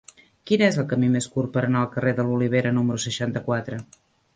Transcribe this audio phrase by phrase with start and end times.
[0.51, 3.85] Quin és el camí més curt per anar al carrer de l'Olivera número seixanta-quatre?